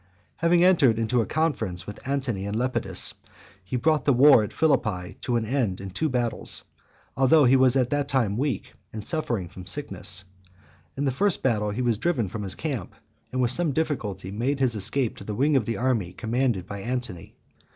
[0.07, 0.33] XIII.
[0.37, 3.13] Having entered into a confederacy with Antony and Lepidus,
[3.63, 6.63] he brought the war at Philippi to an end in two battles,
[7.15, 10.23] although he was at that time weak, and suffering from sickness.
[10.97, 12.93] In the first battle he was driven from his camp,
[13.29, 16.65] (78) and with some difficulty made his escape to the wing of the army commanded
[16.65, 17.35] by Antony.